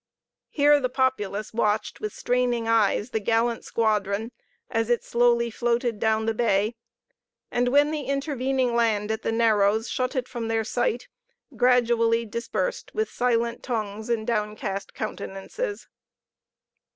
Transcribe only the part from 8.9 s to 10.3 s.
at the Narrows shut it